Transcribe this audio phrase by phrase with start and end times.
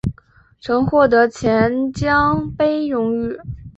[0.59, 3.39] 曾获得钱江杯荣誉。